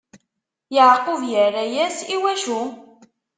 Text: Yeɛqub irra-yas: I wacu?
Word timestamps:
Yeɛqub 0.75 1.21
irra-yas: 1.43 1.97
I 2.13 2.15
wacu? 2.21 2.61